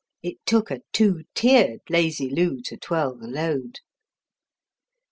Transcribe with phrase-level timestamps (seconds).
[0.23, 3.81] It took a two tiered Lazy Lou to twirl the load.